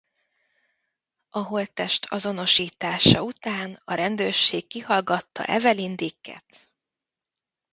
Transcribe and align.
A 1.29 1.39
holttest 1.39 2.05
azonosítása 2.05 3.23
után 3.23 3.81
a 3.85 3.93
rendőrség 3.93 4.67
kihallgatta 4.67 5.45
Evelyn 5.45 5.95
Dicket. 5.95 6.69